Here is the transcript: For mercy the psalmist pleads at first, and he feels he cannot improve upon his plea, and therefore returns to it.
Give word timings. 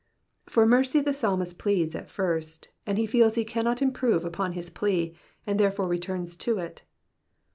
For 0.47 0.65
mercy 0.65 0.99
the 0.99 1.13
psalmist 1.13 1.59
pleads 1.59 1.93
at 1.93 2.09
first, 2.09 2.69
and 2.87 2.97
he 2.97 3.05
feels 3.05 3.35
he 3.35 3.45
cannot 3.45 3.83
improve 3.83 4.25
upon 4.25 4.53
his 4.53 4.71
plea, 4.71 5.15
and 5.45 5.59
therefore 5.59 5.87
returns 5.87 6.35
to 6.37 6.57
it. 6.57 6.81